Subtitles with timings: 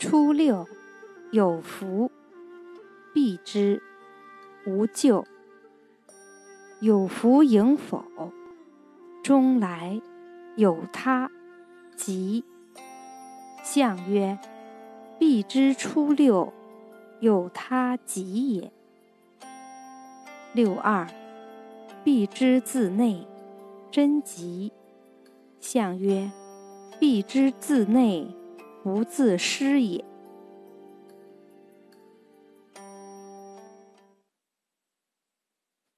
[0.00, 0.66] 初六，
[1.30, 2.10] 有福，
[3.12, 3.82] 避之，
[4.66, 5.26] 无咎。
[6.80, 8.02] 有福迎否？
[9.22, 10.00] 终来
[10.56, 11.30] 有他，
[11.96, 12.42] 吉。
[13.62, 14.38] 象曰：
[15.18, 16.50] 避之初六，
[17.20, 18.72] 有他吉也。
[20.54, 21.06] 六二，
[22.02, 23.28] 避之自内，
[23.90, 24.72] 贞吉。
[25.60, 26.32] 象曰：
[26.98, 28.34] 避之自内。
[28.82, 30.09] 不自失也。